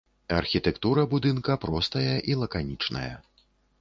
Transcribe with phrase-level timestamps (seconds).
[0.37, 3.13] Архітэктура будынка простая і лаканічная.